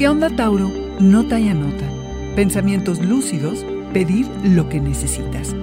[0.00, 0.72] ¿Qué onda, Tauro?
[0.98, 1.84] Nota y anota.
[2.34, 5.54] Pensamientos lúcidos, pedir lo que necesitas.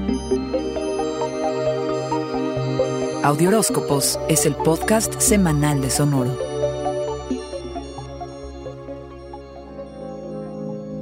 [3.23, 6.37] Audioróscopos es el podcast semanal de Sonoro.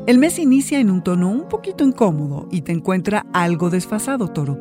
[0.08, 4.58] El mes inicia en un tono un poquito incómodo y te encuentra algo desfasado, Toro,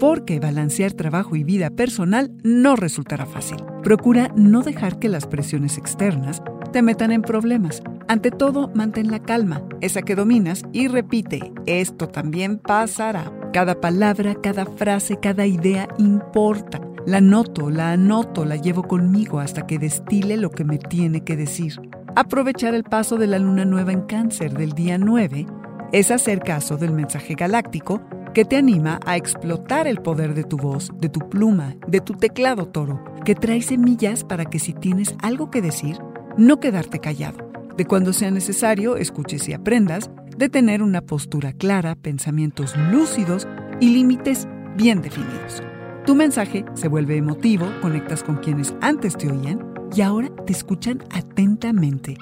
[0.00, 3.58] porque balancear trabajo y vida personal no resultará fácil.
[3.84, 7.84] Procura no dejar que las presiones externas te metan en problemas.
[8.08, 13.32] Ante todo, mantén la calma, esa que dominas, y repite, esto también pasará.
[13.52, 16.80] Cada palabra, cada frase, cada idea importa.
[17.04, 21.36] La noto, la anoto, la llevo conmigo hasta que destile lo que me tiene que
[21.36, 21.80] decir.
[22.14, 25.46] Aprovechar el paso de la luna nueva en cáncer del día 9
[25.92, 28.02] es hacer caso del mensaje galáctico
[28.34, 32.14] que te anima a explotar el poder de tu voz, de tu pluma, de tu
[32.14, 35.98] teclado toro, que trae semillas para que si tienes algo que decir,
[36.36, 37.45] no quedarte callado.
[37.76, 43.46] De cuando sea necesario, escuches y aprendas, de tener una postura clara, pensamientos lúcidos
[43.80, 45.62] y límites bien definidos.
[46.06, 51.02] Tu mensaje se vuelve emotivo, conectas con quienes antes te oían y ahora te escuchan
[51.10, 52.16] atentamente.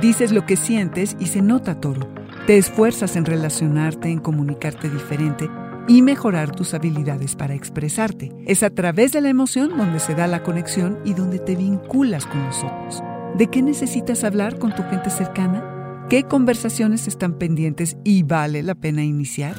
[0.00, 2.08] Dices lo que sientes y se nota, toro.
[2.46, 5.48] Te esfuerzas en relacionarte, en comunicarte diferente
[5.86, 8.32] y mejorar tus habilidades para expresarte.
[8.46, 12.26] Es a través de la emoción donde se da la conexión y donde te vinculas
[12.26, 13.02] con los otros.
[13.36, 16.06] ¿De qué necesitas hablar con tu gente cercana?
[16.08, 19.54] ¿Qué conversaciones están pendientes y vale la pena iniciar?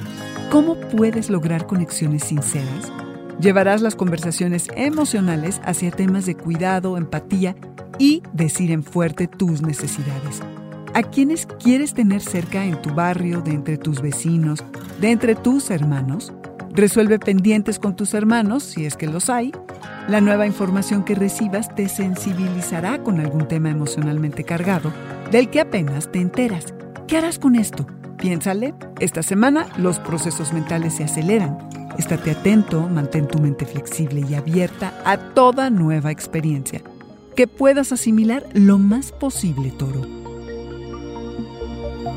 [0.50, 2.92] ¿Cómo puedes lograr conexiones sinceras?
[3.40, 7.56] Llevarás las conversaciones emocionales hacia temas de cuidado, empatía
[8.00, 10.42] y decir en fuerte tus necesidades.
[10.96, 14.64] ¿A quiénes quieres tener cerca en tu barrio, de entre tus vecinos,
[15.00, 16.34] de entre tus hermanos?
[16.74, 19.52] Resuelve pendientes con tus hermanos, si es que los hay.
[20.08, 24.94] La nueva información que recibas te sensibilizará con algún tema emocionalmente cargado
[25.32, 26.74] del que apenas te enteras.
[27.08, 27.86] ¿Qué harás con esto?
[28.18, 31.58] Piénsale, esta semana los procesos mentales se aceleran.
[31.98, 36.82] Estate atento, mantén tu mente flexible y abierta a toda nueva experiencia
[37.38, 40.02] que puedas asimilar lo más posible, Toro.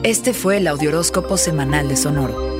[0.03, 2.60] Este fue el Audioróscopo Semanal de Sonoro.